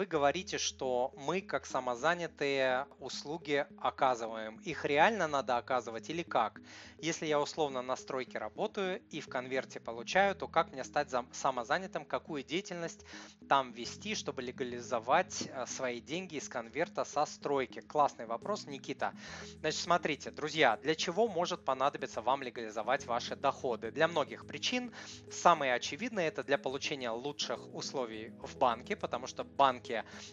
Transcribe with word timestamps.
вы 0.00 0.06
говорите, 0.06 0.56
что 0.56 1.12
мы, 1.14 1.42
как 1.42 1.66
самозанятые, 1.66 2.86
услуги 3.00 3.66
оказываем. 3.82 4.56
Их 4.60 4.86
реально 4.86 5.28
надо 5.28 5.58
оказывать 5.58 6.08
или 6.08 6.22
как? 6.22 6.62
Если 7.00 7.26
я 7.26 7.38
условно 7.38 7.82
на 7.82 7.96
стройке 7.96 8.38
работаю 8.38 9.02
и 9.10 9.20
в 9.20 9.28
конверте 9.28 9.78
получаю, 9.78 10.34
то 10.34 10.48
как 10.48 10.72
мне 10.72 10.84
стать 10.84 11.10
самозанятым, 11.32 12.06
какую 12.06 12.42
деятельность 12.42 13.04
там 13.46 13.72
вести, 13.72 14.14
чтобы 14.14 14.40
легализовать 14.40 15.50
э, 15.52 15.66
свои 15.66 16.00
деньги 16.00 16.36
из 16.36 16.48
конверта 16.48 17.04
со 17.04 17.26
стройки? 17.26 17.80
Классный 17.80 18.24
вопрос, 18.24 18.64
Никита. 18.64 19.12
Значит, 19.60 19.80
смотрите, 19.80 20.30
друзья, 20.30 20.78
для 20.78 20.94
чего 20.94 21.28
может 21.28 21.62
понадобиться 21.62 22.22
вам 22.22 22.42
легализовать 22.42 23.04
ваши 23.04 23.36
доходы? 23.36 23.90
Для 23.90 24.08
многих 24.08 24.46
причин. 24.46 24.94
Самые 25.30 25.74
очевидные 25.74 26.28
это 26.28 26.42
для 26.42 26.56
получения 26.56 27.10
лучших 27.10 27.74
условий 27.74 28.30
в 28.42 28.56
банке, 28.56 28.96
потому 28.96 29.26
что 29.26 29.44
банки 29.44 29.89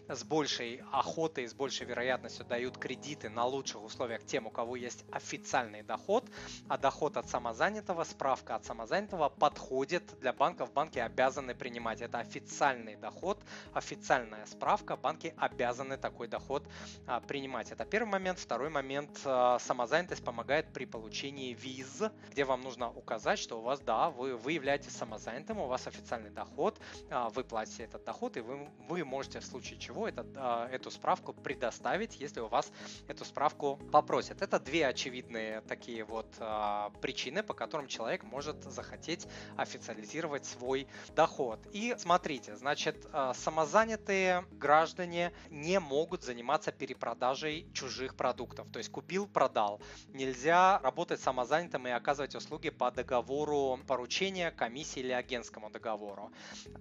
с 0.08 0.24
большей 0.24 0.82
охотой, 0.92 1.48
с 1.48 1.54
большей 1.54 1.86
вероятностью 1.86 2.46
дают 2.46 2.78
кредиты 2.78 3.30
на 3.30 3.46
лучших 3.46 3.84
условиях 3.84 4.26
тем, 4.26 4.48
у 4.48 4.50
кого 4.50 4.76
есть 4.76 5.06
официальный 5.12 5.84
доход, 5.84 6.26
а 6.68 6.78
доход 6.78 7.18
от 7.18 7.30
самозанятого, 7.30 8.04
справка 8.04 8.56
от 8.56 8.66
самозанятого 8.66 9.30
подходит 9.30 10.04
для 10.20 10.34
банков. 10.34 10.72
Банки 10.74 11.00
обязаны 11.00 11.56
принимать. 11.56 12.02
Это 12.02 12.20
официальный 12.20 12.96
доход, 12.96 13.40
официальная 13.74 14.46
справка. 14.46 14.96
Банки 14.96 15.34
обязаны 15.38 15.98
такой 15.98 16.28
доход 16.28 16.64
а, 17.06 17.20
принимать. 17.22 17.72
Это 17.72 17.86
первый 17.86 18.10
момент. 18.10 18.40
Второй 18.40 18.70
момент. 18.70 19.22
А, 19.26 19.60
самозанятость 19.60 20.24
помогает 20.24 20.72
при 20.74 20.86
получении 20.86 21.54
виз, 21.54 22.04
где 22.32 22.46
вам 22.46 22.62
нужно 22.62 22.90
указать, 22.92 23.40
что 23.40 23.60
у 23.60 23.62
вас, 23.62 23.80
да, 23.80 24.10
вы, 24.10 24.36
вы 24.36 24.54
являетесь 24.54 24.96
самозанятым, 24.96 25.60
у 25.60 25.68
вас 25.68 25.88
официальный 25.88 26.30
доход, 26.30 26.80
а, 27.10 27.30
вы 27.30 27.44
платите 27.44 27.84
этот 27.84 28.04
доход, 28.04 28.38
и 28.38 28.42
вы, 28.42 28.70
вы 28.88 29.04
можете 29.06 29.40
случае 29.48 29.80
чего 29.80 30.08
этот, 30.08 30.28
а, 30.36 30.68
эту 30.70 30.92
справку 30.92 31.34
предоставить, 31.34 32.20
если 32.20 32.40
у 32.40 32.48
вас 32.48 32.72
эту 33.08 33.26
справку 33.26 33.78
попросят. 33.92 34.42
Это 34.42 34.60
две 34.60 34.88
очевидные 34.88 35.62
такие 35.62 36.04
вот 36.04 36.28
а, 36.40 36.92
причины, 37.02 37.44
по 37.44 37.54
которым 37.54 37.88
человек 37.88 38.24
может 38.24 38.64
захотеть 38.64 39.28
официализировать 39.56 40.46
свой 40.46 40.88
доход. 41.16 41.60
И 41.72 41.96
смотрите, 41.98 42.56
значит, 42.56 43.08
самозанятые 43.34 44.46
граждане 44.52 45.34
не 45.50 45.80
могут 45.80 46.24
заниматься 46.24 46.72
перепродажей 46.72 47.70
чужих 47.74 48.16
продуктов. 48.16 48.70
То 48.72 48.80
есть 48.80 48.92
купил, 48.92 49.28
продал. 49.28 49.82
Нельзя 50.10 50.80
работать 50.80 51.22
самозанятым 51.22 51.88
и 51.88 51.92
оказывать 51.92 52.36
услуги 52.36 52.70
по 52.70 52.92
договору 52.92 53.80
поручения, 53.88 54.52
комиссии 54.52 55.00
или 55.00 55.12
агентскому 55.12 55.70
договору. 55.70 56.32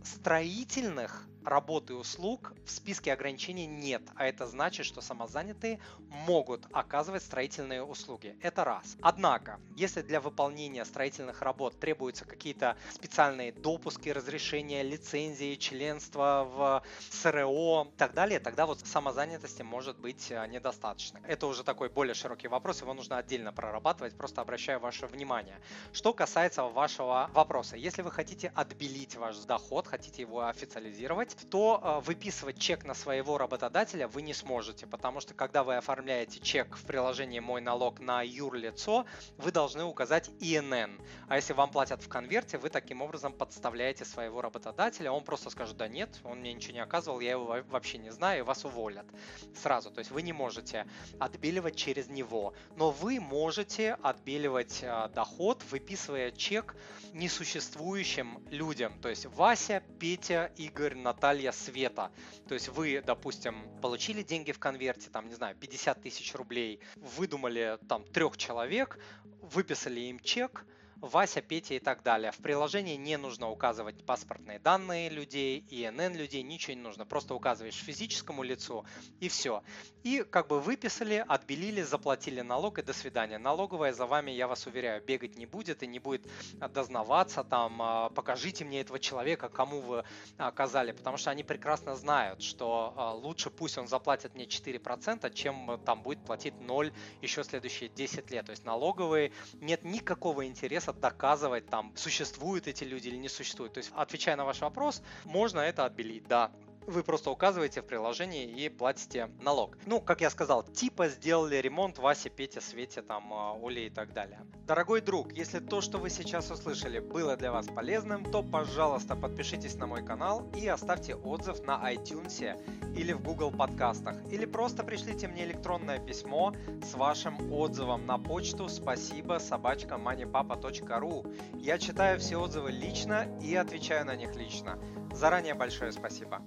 Строительных 0.05 1.27
работ 1.45 1.91
и 1.91 1.95
услуг 1.95 2.53
в 2.65 2.71
списке 2.71 3.13
ограничений 3.13 3.67
нет, 3.67 4.03
а 4.15 4.27
это 4.27 4.47
значит, 4.47 4.87
что 4.87 5.01
самозанятые 5.01 5.81
могут 6.27 6.67
оказывать 6.73 7.23
строительные 7.23 7.83
услуги. 7.83 8.37
Это 8.43 8.65
раз. 8.65 8.97
Однако, 9.01 9.61
если 9.77 10.03
для 10.03 10.21
выполнения 10.21 10.85
строительных 10.85 11.43
работ 11.43 11.79
требуются 11.79 12.25
какие-то 12.25 12.77
специальные 12.93 13.53
допуски, 13.53 14.09
разрешения, 14.09 14.83
лицензии, 14.83 15.55
членство 15.57 16.47
в 16.49 16.83
СРО 17.11 17.89
и 17.93 17.97
так 17.97 18.15
далее, 18.15 18.41
тогда 18.41 18.67
вот 18.67 18.81
самозанятости 18.81 19.63
может 19.63 19.99
быть 19.99 20.31
э, 20.31 20.47
недостаточно. 20.47 21.21
Это 21.27 21.47
уже 21.47 21.65
такой 21.65 21.89
более 21.89 22.15
широкий 22.15 22.49
вопрос, 22.49 22.83
его 22.83 22.95
нужно 22.95 23.19
отдельно 23.19 23.53
прорабатывать, 23.53 24.17
просто 24.17 24.41
обращаю 24.41 24.81
ваше 24.81 25.07
внимание. 25.07 25.61
Что 25.93 26.13
касается 26.13 26.63
вашего 26.63 27.31
вопроса, 27.33 27.77
если 27.77 28.03
вы 28.03 28.11
хотите 28.11 28.53
отбелить 28.55 29.17
ваш 29.17 29.37
доход, 29.39 29.87
хотите 29.87 30.23
его 30.23 30.47
официализировать, 30.47 31.37
то 31.51 31.81
э, 31.83 32.01
выписывать 32.47 32.59
чек 32.59 32.85
на 32.85 32.95
своего 32.95 33.39
работодателя 33.39 34.07
вы 34.07 34.23
не 34.23 34.35
сможете, 34.35 34.87
потому 34.87 35.21
что 35.21 35.35
когда 35.35 35.65
вы 35.65 35.77
оформляете 35.77 36.41
чек 36.41 36.77
в 36.77 36.85
приложении 36.85 37.41
«Мой 37.41 37.61
налог» 37.61 38.01
на 38.01 38.23
юрлицо, 38.23 39.05
вы 39.39 39.51
должны 39.51 39.85
указать 39.85 40.31
ИНН. 40.41 41.01
А 41.29 41.37
если 41.37 41.55
вам 41.55 41.71
платят 41.71 42.03
в 42.03 42.09
конверте, 42.09 42.59
вы 42.59 42.71
таким 42.71 43.03
образом 43.03 43.33
подставляете 43.33 44.05
своего 44.05 44.43
работодателя, 44.43 45.11
он 45.11 45.25
просто 45.25 45.51
скажет, 45.51 45.77
да 45.77 45.89
нет, 45.89 46.21
он 46.25 46.39
мне 46.39 46.53
ничего 46.53 46.75
не 46.75 46.83
оказывал, 46.83 47.21
я 47.21 47.33
его 47.33 47.57
вообще 47.69 47.99
не 47.99 48.11
знаю, 48.11 48.41
и 48.41 48.43
вас 48.43 48.65
уволят 48.65 49.07
сразу. 49.55 49.91
То 49.91 49.99
есть 49.99 50.11
вы 50.11 50.23
не 50.23 50.33
можете 50.33 50.87
отбеливать 51.19 51.77
через 51.77 52.09
него, 52.09 52.55
но 52.77 52.91
вы 52.91 53.21
можете 53.21 53.95
отбеливать 54.03 54.81
э, 54.83 55.09
доход, 55.15 55.63
выписывая 55.71 56.31
чек 56.31 56.77
несуществующим 57.13 58.39
людям. 58.51 58.93
То 59.01 59.09
есть 59.09 59.27
Вася, 59.27 59.83
Петя, 59.99 60.53
Игорь, 60.57 60.95
Наталья, 60.95 61.53
Света. 61.53 62.11
То 62.49 62.55
есть 62.55 62.69
вы, 62.69 63.03
допустим, 63.05 63.57
получили 63.81 64.23
деньги 64.23 64.53
в 64.53 64.59
конверте, 64.59 65.11
там, 65.11 65.29
не 65.29 65.35
знаю, 65.35 65.57
50 65.57 66.03
тысяч 66.03 66.35
рублей, 66.35 66.81
выдумали 66.97 67.79
там 67.89 68.05
трех 68.05 68.37
человек, 68.37 68.99
выписали 69.41 70.01
им 70.01 70.21
чек, 70.21 70.65
Вася, 71.01 71.43
Петя 71.43 71.75
и 71.75 71.79
так 71.79 72.03
далее. 72.03 72.33
В 72.33 72.39
приложении 72.39 72.97
не 72.97 73.19
нужно 73.19 73.51
указывать 73.51 74.05
паспортные 74.05 74.59
данные 74.59 75.11
людей, 75.11 75.65
ИНН 75.71 76.17
людей, 76.17 76.43
ничего 76.43 76.75
не 76.75 76.81
нужно. 76.81 77.05
Просто 77.05 77.35
указываешь 77.35 77.75
физическому 77.75 78.43
лицу 78.43 78.85
и 79.21 79.29
все. 79.29 79.63
И 80.03 80.23
как 80.23 80.49
бы 80.49 80.61
выписали, 80.61 81.25
отбелили, 81.27 81.83
заплатили 81.83 82.41
налог 82.41 82.79
и 82.79 82.83
до 82.83 82.93
свидания. 82.93 83.39
Налоговая 83.39 83.93
за 83.93 84.07
вами, 84.07 84.31
я 84.31 84.49
вас 84.49 84.67
уверяю, 84.67 85.05
бегать 85.05 85.37
не 85.37 85.47
будет 85.47 85.83
и 85.83 85.87
не 85.87 85.99
будет 85.99 86.27
дознаваться 86.55 87.45
там, 87.45 87.81
а, 87.83 88.11
покажите 88.11 88.65
мне 88.65 88.81
этого 88.81 88.99
человека, 88.99 89.49
кому 89.49 89.81
вы 89.81 90.05
оказали, 90.39 90.93
потому 90.93 91.17
что 91.17 91.31
они 91.31 91.43
прекрасно 91.43 91.97
знают, 91.97 92.43
что 92.43 92.95
а, 92.97 93.13
лучше 93.13 93.51
пусть 93.51 93.79
он 93.79 93.89
заплатит 93.89 94.35
мне 94.35 94.45
4%, 94.45 95.33
чем 95.35 95.81
там 95.85 96.03
будет 96.03 96.25
платить 96.25 96.55
0 96.61 96.93
еще 97.21 97.45
следующие 97.45 97.89
10 97.89 98.31
лет. 98.31 98.47
То 98.47 98.51
есть 98.51 98.65
налоговые 98.65 99.33
нет 99.55 99.85
никакого 99.85 100.47
интереса 100.47 100.86
доказывать, 100.93 101.67
там, 101.67 101.93
существуют 101.97 102.67
эти 102.67 102.85
люди 102.85 103.09
или 103.09 103.17
не 103.17 103.29
существуют. 103.29 103.75
То 103.75 103.79
есть, 103.79 103.93
отвечая 103.95 104.37
на 104.37 104.45
ваш 104.45 104.61
вопрос, 104.61 105.03
можно 105.25 105.61
это 105.61 105.85
отбелить, 105.85 106.27
да. 106.29 106.51
Вы 106.87 107.03
просто 107.03 107.31
указываете 107.31 107.83
в 107.83 107.85
приложении 107.85 108.45
и 108.45 108.69
платите 108.69 109.29
налог. 109.41 109.77
Ну, 109.87 110.01
как 110.01 110.21
я 110.21 110.31
сказал, 110.31 110.63
типа 110.63 111.09
сделали 111.09 111.57
ремонт 111.57 111.99
Васе, 111.99 112.31
Пете, 112.31 112.61
Свете, 112.61 113.03
там, 113.03 113.33
а, 113.33 113.55
Оле 113.55 113.89
и 113.89 113.91
так 113.91 114.13
далее. 114.13 114.47
Дорогой 114.67 115.01
друг, 115.01 115.33
если 115.33 115.59
то, 115.59 115.81
что 115.81 115.99
вы 115.99 116.11
сейчас 116.11 116.49
услышали, 116.51 117.01
было 117.01 117.37
для 117.37 117.51
вас 117.51 117.67
полезным, 117.67 118.25
то, 118.25 118.45
пожалуйста, 118.45 119.17
подпишитесь 119.17 119.75
на 119.75 119.89
мой 119.89 120.05
канал 120.05 120.49
и 120.57 120.69
оставьте 120.69 121.17
отзыв 121.17 121.61
на 121.67 121.93
iTunes 121.93 122.57
или 122.97 123.13
в 123.13 123.21
Google 123.21 123.51
подкастах. 123.51 124.17
Или 124.31 124.45
просто 124.45 124.85
пришлите 124.85 125.27
мне 125.27 125.45
электронное 125.45 125.99
письмо 125.99 126.55
с 126.85 126.95
вашим 126.95 127.53
отзывом 127.53 128.07
на 128.07 128.19
почту 128.19 128.69
спасибо 128.69 129.39
собачка 129.39 129.97
moneypapa.ru. 129.97 131.59
Я 131.59 131.79
читаю 131.79 132.21
все 132.21 132.37
отзывы 132.37 132.71
лично 132.71 133.27
и 133.43 133.57
отвечаю 133.57 134.07
на 134.07 134.15
них 134.15 134.37
лично. 134.37 134.79
Заранее 135.13 135.55
большое 135.55 135.91
спасибо. 135.91 136.43